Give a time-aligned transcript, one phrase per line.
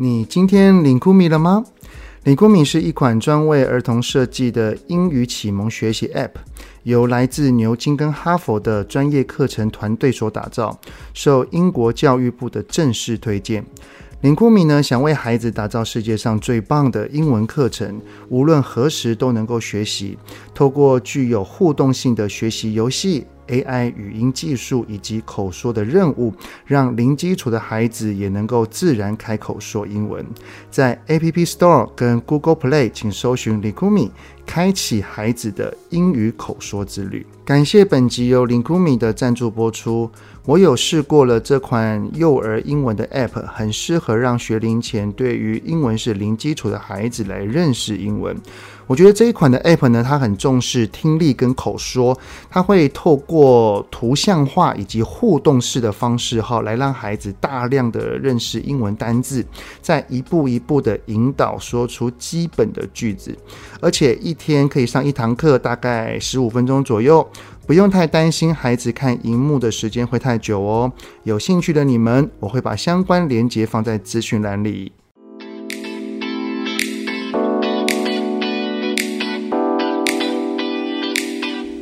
[0.00, 1.64] 你今天领酷米了吗？
[2.22, 6.30] 领酷米是一款专为儿童设计的英语启蒙学习 App，
[6.84, 10.78] 由来自牛津跟哈佛的专业课程团队所打造，
[11.12, 13.66] 受英国教育部的正式推荐。
[14.20, 20.16] 领酷米呢，想为孩子打造世界上最棒的英文课程，无论何时都能够学习。
[20.54, 26.32] 透过具有互动性的学习游戏、AI 语音技术以及口说的任务，
[26.64, 30.24] 让零基础的孩子也能够自然开口说英文。
[30.70, 34.10] 在 App Store 跟 Google Play，请搜寻 Lingumi，，
[34.46, 37.26] 开启孩子的英语口说之旅。
[37.44, 40.10] 感谢本集由 Lingumi 的赞助播出。
[40.44, 48.34] 我有试过了这款幼儿英文的 App，很适合让学龄前对于英文是零基础的孩子来认识英文。
[48.88, 52.18] 我觉得这一款的 App 呢，它很重视听力跟口说，
[52.50, 59.44] 它会透过图像化以及互动式的方式哈，来让孩子大量的认识英文单字，
[59.82, 63.36] 再一步一步的引导说出基本的句子，
[63.80, 67.28] 而且一天可以上一堂课，大概十五分钟左右。
[67.66, 70.90] 不用太担心孩子看荧幕的时间会太久哦。
[71.24, 74.92] 有兴趣的你们，我会把相关链接放在资讯栏里。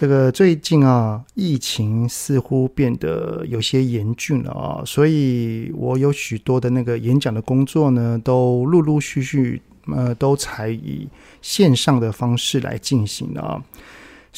[0.00, 11.08] 这个最近啊，疫情似乎变得有些严峻了啊，所以我有许多的那个演讲的工作呢，都陆陆续续呃，都才以
[11.42, 13.60] 线上的方式来进行了啊。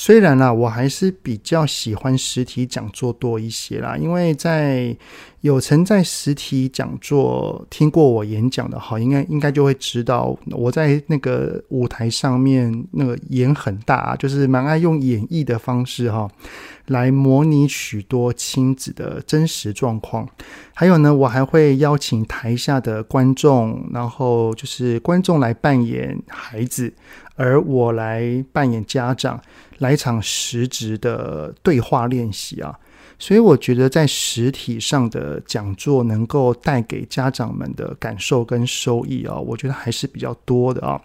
[0.02, 4.96] 虽然啦，我还是比较喜欢实体讲座多一些啦，因为在
[5.42, 16.26] 有曾在实体讲座听过我演讲的哈，应该应该就会知道我在那个舞台上面那个演很大，就是蛮爱用演绎的方式哈，
[16.86, 20.26] 来模拟许多亲子的真实状况。
[20.72, 26.90] 还有呢，我还会邀请台下的观众，然后就是观众来扮演孩子，
[27.36, 29.38] 而我来扮演家长。
[29.80, 32.74] 来场实质的对话练习啊，
[33.18, 41.00] 所以我觉得在实体上的讲座能够带给家长们的感受跟收益啊，我觉得还是比较多的啊。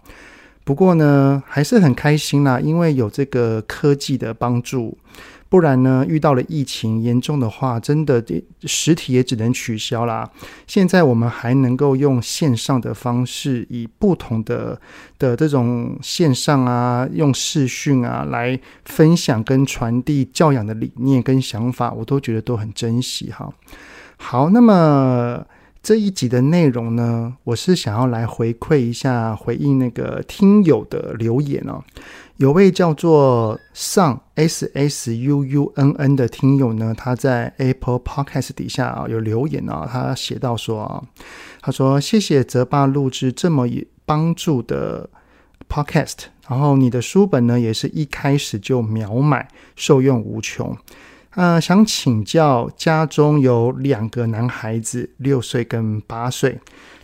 [0.64, 4.98] 不过呢，还是很开心啦，因为有这个科技的帮助。
[5.48, 8.24] 不然呢，遇到了疫情严重的话，真的
[8.64, 10.30] 实体也只能取消啦。
[10.68, 14.80] 现在我们还能够用线上的方式，以不同的
[15.18, 23.54] 的这种线上啊，用视讯啊来分享跟传递教养的理念跟想法，我都觉得都很珍惜哈。
[24.18, 25.46] 好，那么
[25.84, 31.84] 这一集的内容呢，我是想要来回馈一下，回应那个听友的留言哦。
[32.38, 41.02] 有位叫做 Sun S S U U N N 的听友呢，他在 Apple Podcast 底下啊有留言啊，他写到说啊，
[41.62, 45.10] 他说谢谢泽爸录制这么有帮助的
[45.70, 49.48] Podcast，然后你的书本呢也是一开始就秒买，
[49.78, 50.78] 受用无穷。
[51.36, 56.60] 呃，想请教，家中有两个男孩子，六岁跟八岁，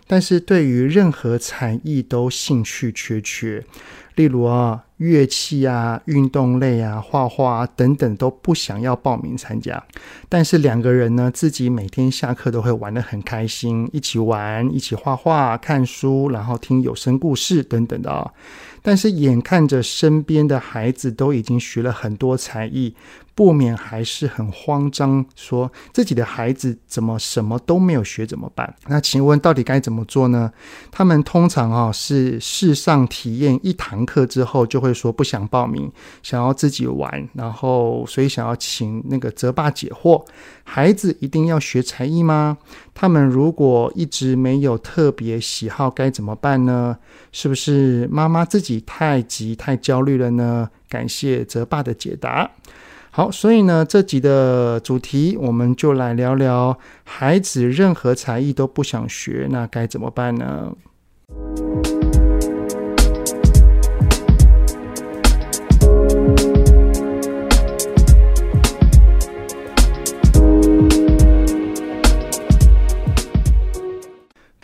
[0.06, 3.64] 但是对于任何才艺都兴趣缺缺。
[4.14, 9.82] 例如啊，乐器啊、运动类啊、画画等等都不想要报名参加，
[10.28, 18.30] 但是两个人呢，自己每天下课都会玩得很开心，一起玩、一起画画、看书，然后听有声故事等等的啊。
[18.80, 22.94] 但是眼看着身边的孩子都已经学了很多才艺。
[23.34, 28.74] 不免还是很慌张，说自己的孩子怎么什么都没有学怎么办？
[28.88, 30.52] 那请问到底该怎么做呢？
[30.90, 35.90] 他们通常啊是试上体验一堂课之后就会说不想报名，
[36.22, 40.24] 想要自己玩，然后所以想要请那个泽爸解惑：
[40.64, 42.58] 孩子一定要学才艺吗？
[42.94, 46.98] 他们如果一直没有特别喜好该怎么办呢？
[47.32, 50.68] 是不是妈妈自己太急太焦虑了呢？
[50.88, 52.50] 感谢泽爸的解答。
[53.14, 60.72] 好，所以呢，这集的主题我们就来聊聊孩子任何才艺都不想学，那该怎么办呢？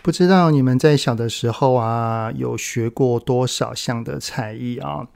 [0.03, 5.07] 不知道你们在小的时候啊，有学过多少项的才艺啊？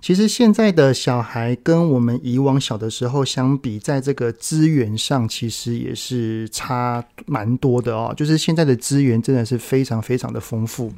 [0.00, 8.14] 其实现在的小孩跟我们以往小的时候相比，在这个资源上其实也是差蛮多的哦。
[8.16, 10.92] 就是现在的资源真的是非常非常的丰富，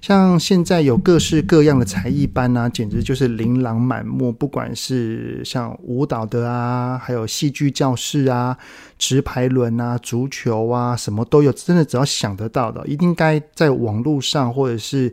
[0.00, 4.30] 像现在有各式各样的才艺班啊，简直就是琳琅满目。
[4.30, 8.56] 不管是像舞蹈的啊，还有戏剧教室啊、
[8.98, 11.50] 直排轮啊、足球啊，什么都有。
[11.50, 15.12] 真的只要想得到的，一定该在网络上或者是。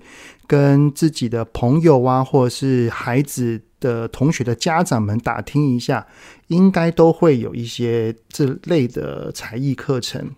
[0.52, 6.06] 跟自己的朋友啊，或者是孩子的同学的家长们打听一下，
[6.48, 10.30] 应该都会有一些这类的才艺课程。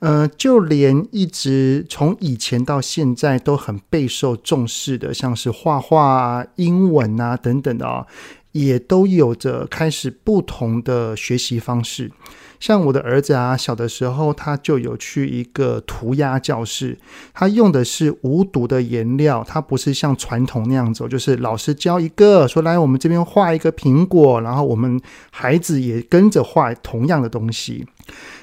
[0.00, 8.04] 呃，就连一直从以前到现在都很备受重视的，像是画画啊、英文啊等等的啊，
[8.50, 12.10] 也都有着开始不同的学习方式。
[12.64, 16.96] 像我的儿子啊，小的时候他就有去一个涂鸦教室，
[17.34, 24.98] 他用的是无毒的颜料，他不是像传统那样子，就是老师教一个，说来我们这边画一个苹果，然后我们
[25.30, 27.86] 孩子也跟着画同样的东西。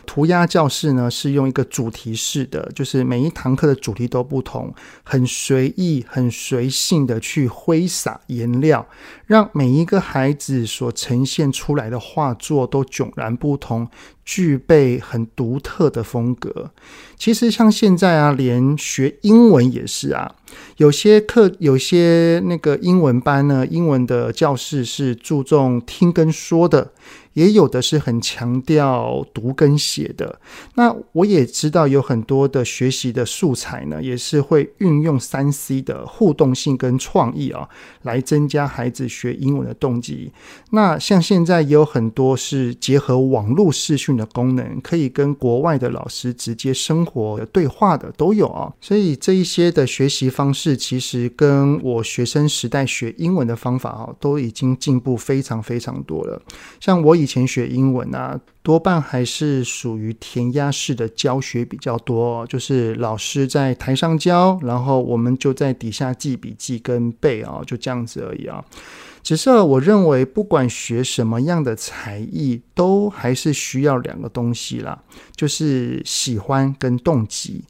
[0.06, 4.74] 涂鸦教室呢，是用一个主题式的，就是每一堂课的主题都不同，
[5.04, 8.86] 很随意、很随性的去挥洒颜料，
[9.26, 13.88] 让每一个孩子所呈现出来的画作都迥然不同。
[14.24, 16.72] 具备很独特的风格。
[17.18, 20.36] 其实像现在啊，连学英文也是啊，
[20.78, 26.94] 有些课，有些那个英文班呢，英文的教室是注重听跟说的，
[27.34, 30.40] 也有的是很强调读跟写的。
[30.76, 37.68] 那我也知道有很多的学习的素材呢，也是会运用三 C 的互动性跟创意啊，
[38.04, 40.32] 来增加孩子学英文的动机。
[40.72, 48.72] 那像现在也有很多是结合网络视讯的功能，可以跟国外的老师直接生活的对话的都有啊。
[48.82, 56.42] 所以这一些的学习方式，其实跟我学生时代学英文的方法啊，都已经进步非常非常多了。
[56.80, 68.64] 像我以前学英文啊，多半还是属于填鸭式的教学比较多，就是老师在台上教，然后我们就在底下记笔记跟背啊，就这样子而已啊。
[69.24, 75.00] 只是我认为，不管学什么样的才艺，都还是需要两个东西啦，
[75.36, 77.64] 就是喜欢跟动机。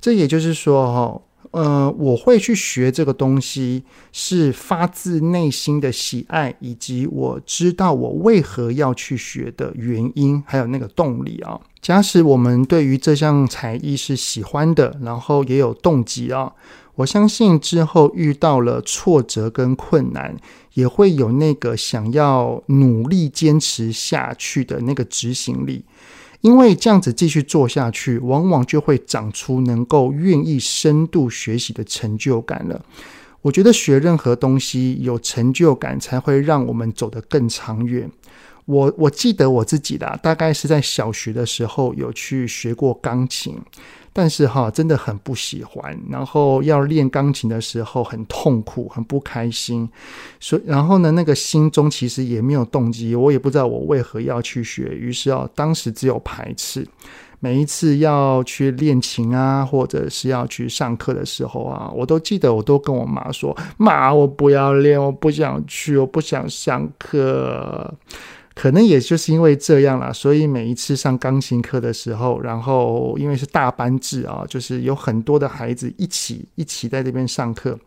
[0.00, 11.60] 这也就是说，哈，呃，我会去学这个东西，是发自内心的喜爱，以及我知道我为何要去学的原因，还有那个动力啊。
[11.80, 16.52] 假使我们对于这项才艺是喜欢的，然后也有动机啊。
[16.96, 20.36] 我相信之后遇到了挫折跟困难，
[20.74, 25.84] 也会有那个想要努力坚持下去的那个执行力，
[26.40, 32.84] 因为这样子继续做下去，往往就会长出能够愿意深度学习的成就感了。
[33.42, 38.10] 我觉得学任何东西有成就感，才会让我们走得更长远。
[38.66, 43.56] 我我记得我自己的，大概是在小学的时候有去学过钢琴。
[44.12, 45.98] 但是哈，真的很不喜欢。
[46.08, 49.88] 然后要练钢琴的时候很痛苦，很不开心。
[50.40, 54.84] 所以，然后呢，那个心中其实也没有动机，我也不知道我为何要去学。
[54.94, 56.86] 于是啊，当时只有排斥。
[57.40, 67.94] 每一次要去练琴啊，或者是要去上课的时候啊，我都记得，我都跟我妈说：“妈，我不要练，我不想去，我不想上课。”
[68.60, 77.78] 可能也就是因为这样啦，所以每一次上钢琴课的时候，然后因为是大班制啊，就是有很多的孩子一起一起在这边上课，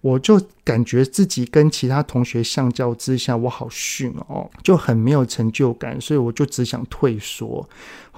[0.00, 7.64] 我就感觉自己跟其他同学相较之下，我好逊哦，就很没有成就感，所以我就只想退缩。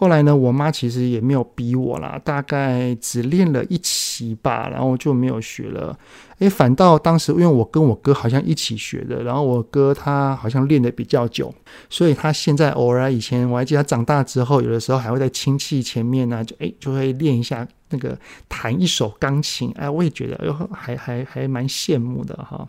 [0.00, 5.94] 后来呢，我妈其实也没有逼我啦，大概只练了一期吧，然后就没有学了。
[6.38, 11.52] 诶，反倒当时因为我跟我哥好像一起学的，然后我哥他好像练得比较久，
[11.90, 19.70] 所以他现在偶尔以前我还记得他长大之后，有的时候还会在亲戚前面呢，就诶就会练一下那个弹一首钢琴。
[19.76, 22.66] 哎，我也觉得哟，还还还蛮羡慕的哈。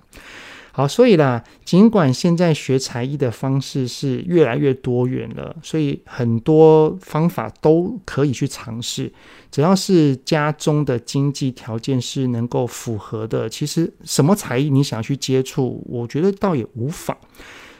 [0.73, 9.11] 好，所以啦，尽管现在学才艺的方式是越来越多元了，所以很多方法都可以去尝试。
[9.51, 17.17] 只要是家中的经济条件是能够符合的，其实什么才艺你想去接触，我觉得倒也无妨。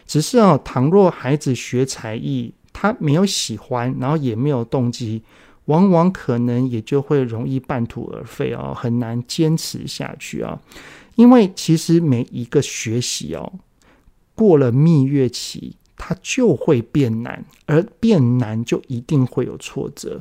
[0.05, 5.23] 只是啊，倘若孩子学才艺，他没有喜欢，然后也没有动机，
[5.65, 10.59] 往往可能也就会容易半途而废啊，很难坚持下去啊。
[11.21, 13.53] 因为其实每一个学习哦，
[14.33, 20.19] 过了蜜月期，它就会变难，而变难就一定会有挫折。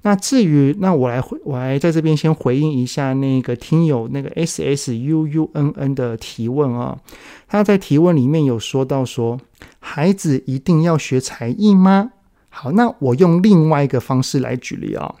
[0.00, 6.98] 那至于，那我来回，我来在这边先回应一下那个听友那个 S S U U N N 的提问啊，
[7.46, 9.38] 他在提问里面有说到说，
[9.80, 12.12] 孩子一定要学才艺吗？
[12.48, 15.14] 好，那我用另外一个方式来举例啊。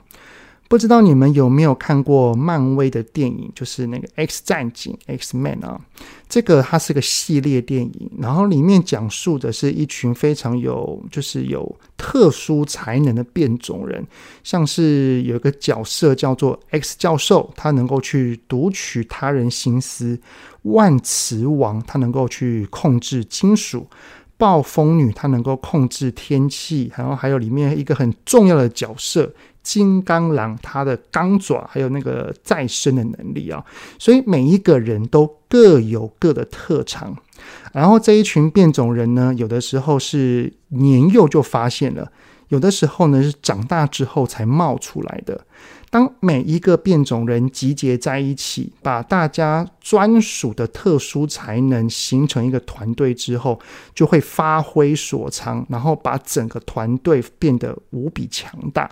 [0.68, 5.80] 不知道你们有没有看过漫威的电影，就是那个 X 战警 X-Men 啊，
[6.28, 14.06] 这个它是个系列电影，然后里面讲述的是一群非常有就是有特殊才能的变种人，
[14.44, 20.18] 像是有一个角色叫做 X 教授，他能够去读取他人心思；
[20.64, 23.80] 万磁王他能够去控制金属；
[24.38, 29.30] 暴风女她能够控制天气，然后还有里面一个很重要的角色。
[29.60, 33.62] 金刚狼，它的钢爪还有那个再生的能力啊，
[33.98, 37.14] 所以每一个人都各有各的特长。
[37.74, 42.10] 然后这一群变种人呢，有的时候是年幼就发现了，
[42.48, 45.38] 有的时候呢是长大之后才冒出来的。
[45.90, 53.58] 当每一个变种人集结在一起，把大家专属的特殊才能形成一个团队之后，
[53.94, 58.90] 就会发挥所长，然后把整个团队变得无比强大。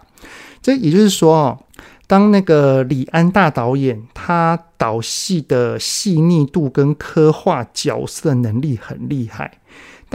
[0.62, 1.58] 这也就是说哦，
[2.06, 9.58] 当那个李安大导演他导戏的细腻度跟刻画角色能力很厉害。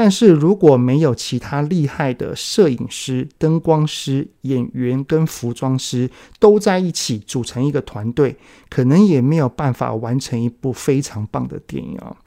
[0.01, 8.36] 但是如果没有其他厉害的摄影师、灯光师、演员跟服装师都在一起组成一个团队，
[8.67, 12.17] 可能也没有办法完成一部非常棒的电影啊。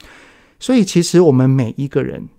[0.57, 2.29] 所以，其实我们每一个人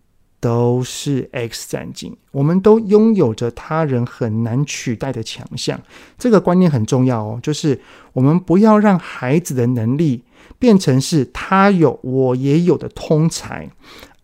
[0.40, 5.78] 都是 X 战警，我们都拥有着他人很难取代的强项。
[6.16, 7.78] 这个观念很重要哦，就是
[8.14, 10.22] 我们不要让孩子的能力
[10.58, 13.70] 变成是他有我也有的通才。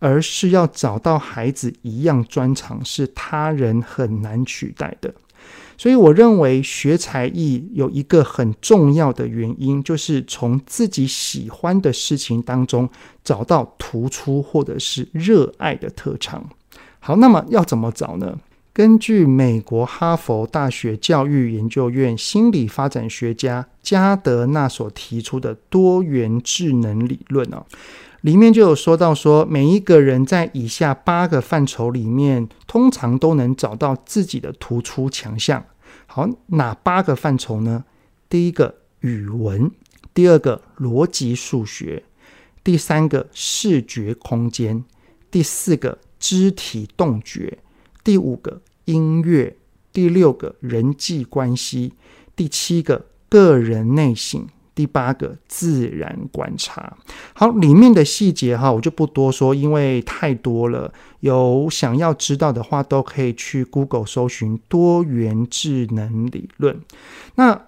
[0.03, 5.13] 而是要找到孩子一样专长，是他人很难取代的。
[5.77, 12.89] 所以，我认为学才艺有一个很重要的原因，就是从自己喜欢的事情当中
[13.23, 16.49] 找到突出或者是热爱的特长。
[16.99, 18.37] 好，那么要怎么找呢？
[18.73, 27.63] 根据美国哈佛大学教育研究院心理发展学家加德纳所提出的多元智能理论啊。
[28.23, 35.65] 里面就有说到说，每一个人在以下八个范畴里面，通常都能找到自己的突出强项。
[36.05, 37.83] 好，哪八个范畴呢？
[38.29, 39.69] 第一个语文，
[40.13, 42.05] 第二个逻辑数学，
[42.63, 44.85] 第三个视觉空间，
[45.29, 47.57] 第四个肢体动觉，
[48.05, 49.57] 第五个音乐，
[49.91, 51.91] 第六个人际关系，
[52.37, 54.47] 第七个个人内省。
[54.75, 56.97] 第八个自然观察，
[57.33, 60.91] 好，里面的细节哈，我就不多说，因为太多了。
[61.19, 66.81] 有想要知道的话，都可以去 Google 搜寻多元智能理论。
[67.35, 67.67] 那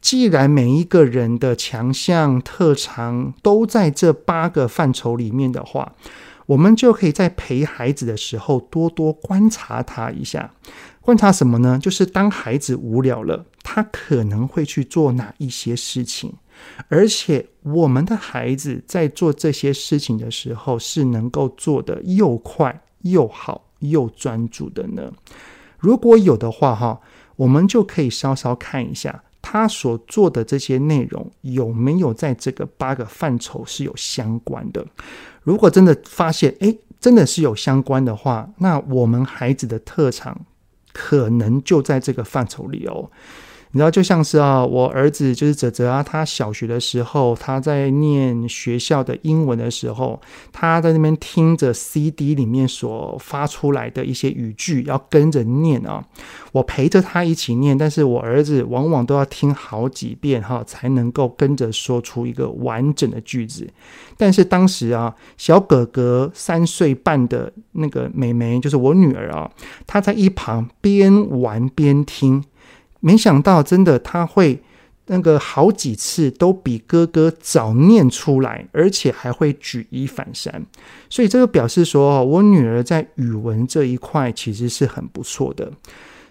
[0.00, 5.92] 既然每一个人的强项特长都在这八个范畴里面的话，
[6.48, 10.50] 我们就可以在陪孩子的时候多多观察他一下。
[11.02, 11.78] 观察什么呢？
[11.78, 16.32] 就是当孩子无聊了，他可能会去做哪一些事情，
[16.88, 25.12] 而且我们的孩子在做这些事情的时候是能够做得又快又好又专注的呢？
[25.78, 26.98] 如果有的话，哈，
[27.36, 34.86] 我们就可以稍稍看一下他所做的这些内容有没有在这个八个范畴是有相关的。
[35.48, 40.38] 如果真的发现，哎，真的是有相关的话，那我们孩子的特长。
[40.90, 43.08] 可能就在这个范畴里哦。
[43.72, 50.18] 你知道，就像是啊，我儿子就是泽泽啊，他小学的时候，他在念学校的英文的时候，
[50.52, 56.02] 他在那边听着 CD 里面所发出来的一些语句，要跟着念啊。
[56.52, 63.68] 我陪着他一起念，但是我儿子往往都要听好几遍哈，才能够跟着说出一个完整的句子。
[64.16, 69.50] 但是当时啊，小哥哥三岁半的那个妹妹，就是我女儿啊，
[69.86, 72.42] 她在一旁边玩边听。
[73.00, 74.62] 没想到，真的他会
[75.06, 80.66] 那个好几次都比哥哥早念出来，而且还会举一反三。
[81.08, 85.72] 所以这个表示说，我女儿在语文这一块其实是很不错的。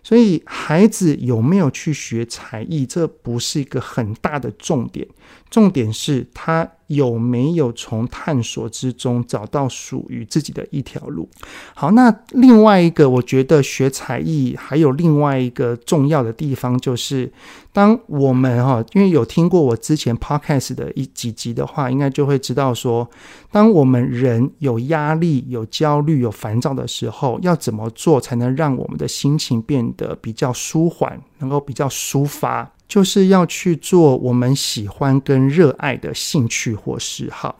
[0.04, 5.06] 所以孩子有没有去学才艺，这不是一个很大的重点。
[5.50, 11.30] 重点是他有没有从探索之中找到属于自己的一条路？
[11.74, 17.32] 好，那另外一个，我觉得学才艺还有另外一个重要的地方，就是
[17.72, 23.08] 当我们哈，因为有听过我之前 podcast 的一几集的话，应该就会知道说，
[23.52, 32.72] 当我们人有压力、有焦虑、有烦躁的时候，要怎么做才能让我们的心情变得比较舒缓，能够比较抒发？
[32.88, 37.54] 就是要去做我们喜欢跟热爱的兴趣或嗜好。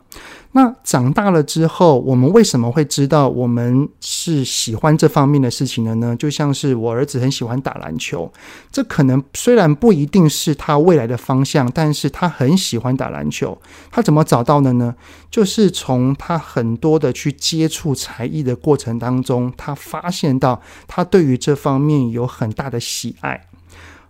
[0.52, 6.16] 那长大了之后，我们为什么会知道我们是喜欢这方面的事情的呢？
[6.16, 8.32] 就像是我儿子很喜欢打篮球，
[8.72, 13.60] 这可能虽然不一定是他未来的方向，但是他很喜欢打篮球。
[13.90, 14.94] 他怎么找到的呢？
[15.30, 23.47] 就是从他很多的去接触才艺的过程当中，他发现到他对于这方面有很大的喜爱。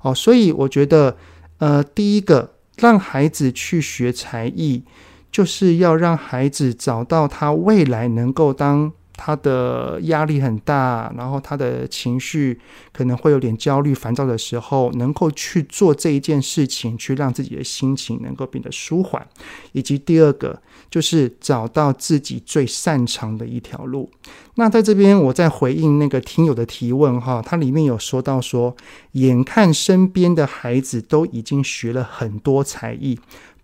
[0.03, 1.17] 哦，所以我觉得，
[1.59, 4.83] 呃，第一个让孩子去学才艺，
[5.31, 8.93] 就是要让孩子找到他未来能够当。
[9.21, 12.57] 他的压力很大，然后他的情绪
[12.93, 19.27] 可能会有点焦虑、烦躁的时候，能够去做这一件事情，去让自己的心情能够变得舒缓。
[19.73, 24.11] 以及第二个，就是找到自己最擅长的一条路。
[24.55, 28.77] 那在这边，我在回应那个听友的提问哈，它里面有说到说，
[29.13, 33.19] 眼看身边的孩子都已经学了很多才艺，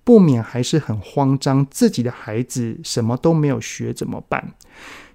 [0.05, 4.53] 不免还是很慌张，自己的孩子什么都没有学怎么办？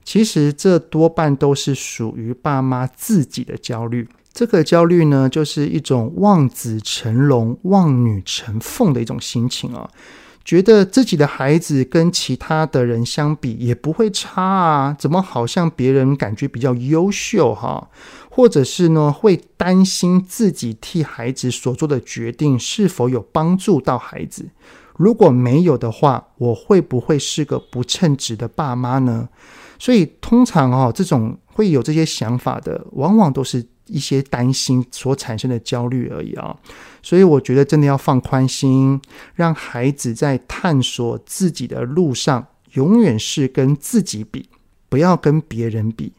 [0.04, 4.08] 其实这多半都是属于爸妈自己的焦虑。
[4.34, 9.90] 这个焦虑呢，就是一种望子成龙、望女成凤的一种心情啊，
[10.50, 17.88] 觉得自己的孩子跟其他的人相比也不会差啊，怎么好像别人感觉比较优秀哈？
[18.32, 24.50] 或者是呢，会担心自己替孩子所做的决定是否有帮助到孩子？
[24.98, 29.30] 如果没有的话，我会不会是个不称职的爸妈呢？
[29.78, 36.56] 所以，通常哦，这种会有这些想法的，往往都是一些担心所产生的焦虑而已啊。
[37.02, 39.02] 所以，我觉得真的要放宽心，
[39.36, 44.50] 让孩子在探索自己的路上，永远是跟自己比，
[44.90, 46.14] 不要跟别人比。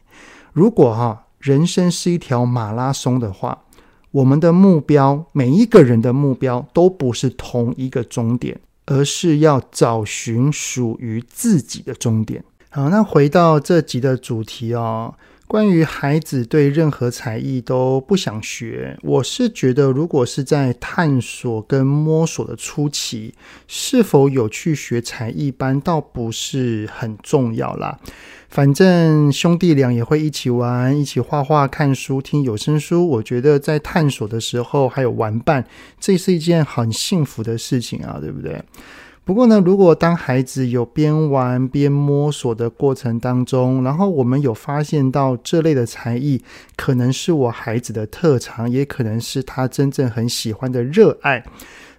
[0.53, 3.63] 如果哈，人生是一条马拉松的话，
[4.11, 12.43] 我们的目标，每一个人的目标都不是同一个终点，而是要找寻属于自己的终点。
[12.69, 15.13] 好，那回到这集的主题哦，
[15.51, 23.33] 关于孩子对任何才艺都不想学，我是觉得，如果是在探索跟摸索的初期，
[23.67, 27.99] 是否有去学才艺班，倒不是很重要啦。
[28.47, 33.05] 反正兄弟俩也会一起玩，一起画画、看书、听有声书。
[33.05, 35.67] 我觉得在探索的时候还有玩伴，
[35.99, 38.63] 这是一件很幸福的事情啊，对不对？
[39.23, 46.43] 不过呢，如果当孩子有边玩边摸索的过程当中，然后我们有发现到这类的才艺
[46.75, 51.45] 可能是我孩子的特长，也可能是他真正很喜欢的热爱，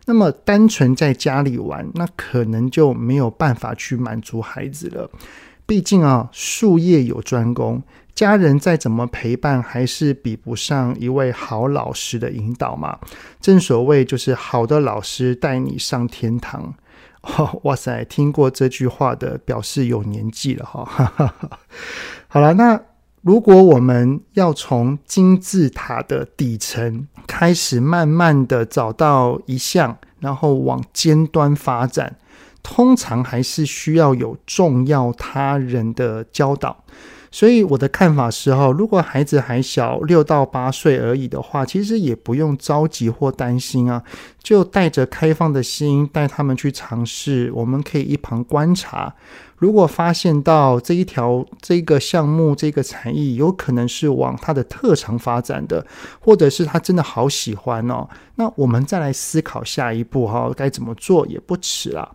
[0.06, 5.08] 那么单纯在家里玩，那可能就没有办法去满足孩子了。
[5.64, 7.80] 毕竟啊，术业有专攻，
[8.16, 12.98] 家人再怎么陪伴，还是比不上一位好老师的引导嘛。
[13.40, 16.74] 正所谓，就是好的老师带你上天堂。
[17.62, 18.04] 哇塞！
[18.04, 21.32] 听过这句话的表示有年纪了哈。
[22.26, 22.80] 好了，那
[23.20, 32.18] 如果我们要从金字塔的底层开始，慢慢的找到一项，然后往尖端发展，
[32.62, 36.84] 通常还是需要有重要他人的教导。
[37.32, 44.02] 所以我的看法是哈，如果孩子还小，六到八岁而已的话，其实也不用着急或担心啊，
[44.42, 47.50] 就带着开放的心带他们去尝试。
[47.54, 49.14] 我们可以一旁观察，
[49.56, 55.86] 如果发现到这一条这个项目这个才艺有可能是往他的特长发展的，
[56.20, 62.10] 或者是他真的好喜欢哦，那我们再来思考下一步哈，该怎么做也不迟啦。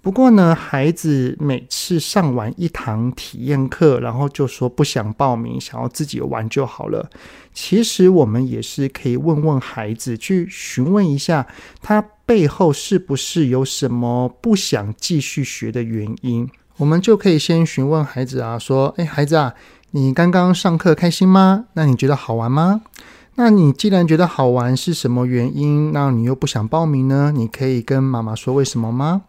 [0.00, 7.10] 不过呢，孩子每次上完一堂体验课，然后就说不想报名，想要自己玩就好了。
[7.52, 11.46] 其实我们也是可以问问孩子，去询问一下
[11.82, 16.48] 他背后是不是有什么不想继续学的原因。
[16.76, 19.52] 我们就可以先询问孩子啊，说：“诶，孩子啊，
[19.90, 21.64] 你刚刚上课开心吗？
[21.72, 22.82] 那你觉得好玩吗？
[23.34, 25.92] 那你既然觉得好玩，是什么原因？
[25.92, 27.32] 那你又不想报名呢？
[27.34, 29.22] 你可以跟妈妈说为什么吗？”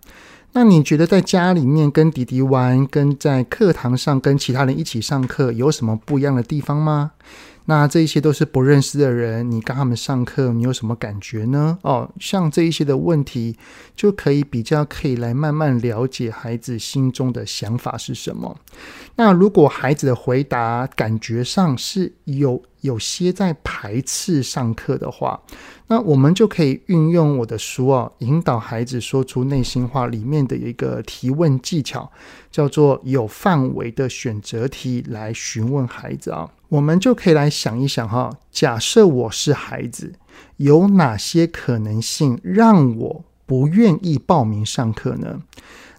[0.54, 7.12] 那你觉得在家里面跟弟弟玩，跟在课堂上跟其他人一起上课有什么不一样的地方吗？
[7.66, 11.78] 那这一些都是不认识的人，你跟他们上课，你有什么感觉呢？
[11.84, 13.56] 哦，像这一些的问题，
[13.96, 18.58] 就可以比较可以来慢慢了解孩子心中的想法是什么。
[19.18, 25.39] 那如果孩子的回答感觉上是有有些在排斥上课的话，
[25.88, 32.12] 那我们就可以运用我的书哦，引导孩子说出内心话里面的一个提问技巧，
[32.52, 36.50] 叫做有范围的选择题来询问孩子啊。
[36.70, 40.13] 我们就可以来想一想哈，假设我是孩子，
[40.58, 45.42] 有哪些可能性让我不愿意报名上课呢？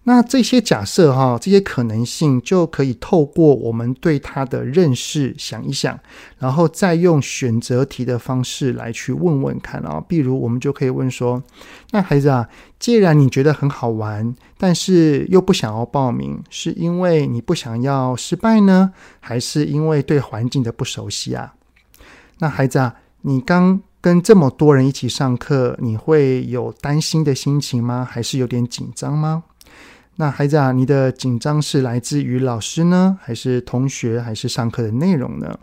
[0.05, 6.01] 那这些假设哈，这些可能性就可以透过我们对他的认识想一想，
[6.39, 10.03] 然后再用选择题的方式来去问问看啊。
[10.09, 11.43] 比如我们就可以问说：
[11.91, 21.55] 那孩子啊，既然你觉得很好玩，但是又不想要报名，是因为你不想要失败呢，还是因为对环境的不熟悉啊？
[22.39, 28.09] 那孩子啊，你刚跟这么多人一起上课，你会有担心的心情吗？
[28.11, 29.45] 还是有点紧张吗？
[30.17, 35.59] 那孩子啊，你的紧张是来自于老师呢，还是同学，还是上课的内容呢？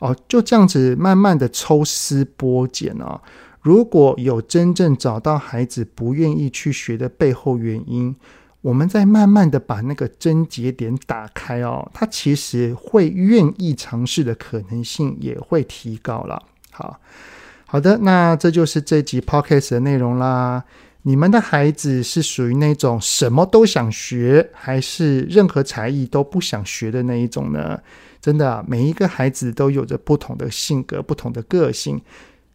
[0.00, 3.20] 哦，就这样子慢慢的抽丝剥茧哦。
[3.62, 8.14] 如果有真正找到孩子不愿意去学的背后原因，
[8.60, 16.42] 我们再慢慢的把那个症结点打开哦，他其实会愿意尝试的可能性也会提高了。
[16.70, 17.00] 好，
[17.64, 20.62] 好的，那这就是这集 Podcast 的内容啦。
[21.06, 27.78] 你们的孩子是属于那种什么都想学，还是任何才艺都不想学的那一种呢？
[28.20, 32.02] 真的，每一个孩子都有着不同的性格、不同的个性，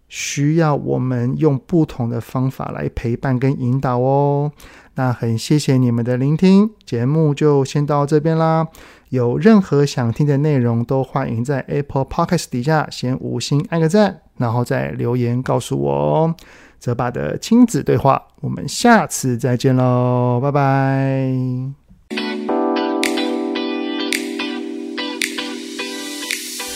[0.10, 4.52] 需要我们用不同的方法来陪伴跟引导哦。
[4.96, 8.68] 那很谢谢你们的聆听，节目就先到这边啦。
[9.12, 16.36] 有任何想听的内容，都欢迎在 Apple Podcast 底下先五星按个赞，然后再留言告诉我哦。
[16.80, 21.30] 泽爸的亲子对话，我们下次再见喽，拜拜。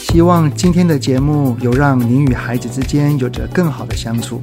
[0.01, 4.41] 希望今天的节目有让您与孩子之间有着更好的相处。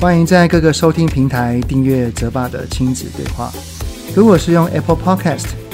[0.00, 3.50] 欢迎在各个收听平台订阅泽爸的亲子对话。
[4.14, 5.46] 如果是用 Apple Podcast，